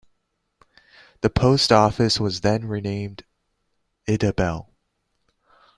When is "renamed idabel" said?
2.65-4.65